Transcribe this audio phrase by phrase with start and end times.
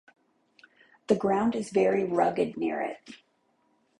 [1.09, 3.07] The ground is very rugged near it.